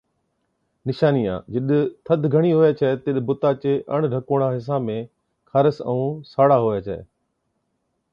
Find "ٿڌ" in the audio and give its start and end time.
2.05-2.21